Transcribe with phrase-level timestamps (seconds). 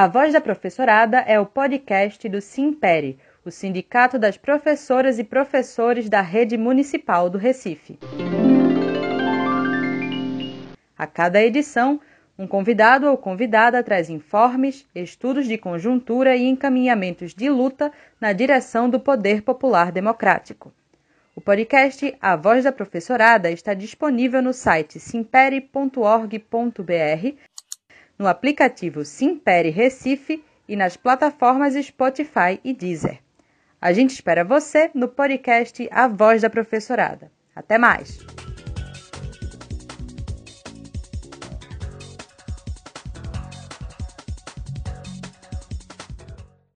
[0.00, 6.08] A Voz da Professorada é o podcast do Simpere, o Sindicato das Professoras e Professores
[6.08, 7.98] da Rede Municipal do Recife.
[10.96, 12.00] A cada edição,
[12.38, 17.90] um convidado ou convidada traz informes, estudos de conjuntura e encaminhamentos de luta
[18.20, 20.72] na direção do poder popular democrático.
[21.34, 26.38] O podcast A Voz da Professorada está disponível no site simpere.org.br,
[28.18, 33.20] no aplicativo Simpere Recife e nas plataformas Spotify e Deezer.
[33.80, 37.30] A gente espera você no podcast A Voz da Professorada.
[37.54, 38.37] Até mais!